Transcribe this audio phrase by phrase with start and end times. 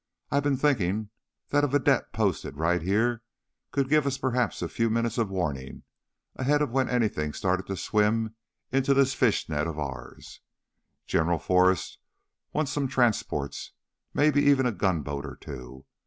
[0.31, 1.11] "I've been thinkin'
[1.49, 3.21] that a vedette posted right here
[3.69, 5.83] could give us perhaps a few minutes of warning
[6.35, 8.33] ahead when anything started to swim
[8.71, 10.41] into this fishnet of ours.
[11.05, 11.99] General Forrest
[12.51, 13.73] wants some transports,
[14.11, 15.85] maybe even a gunboat or two.